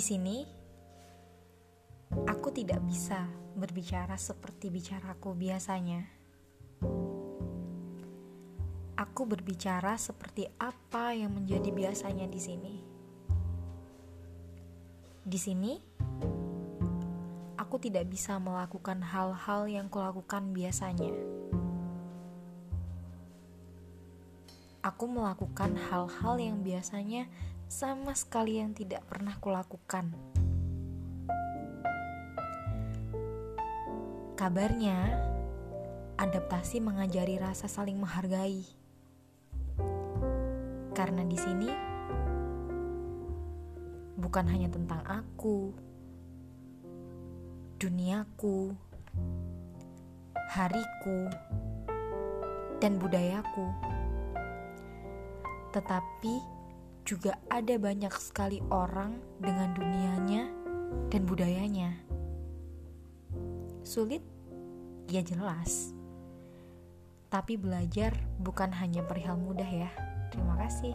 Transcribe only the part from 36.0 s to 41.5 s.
adaptasi mengajari rasa saling menghargai. Karena di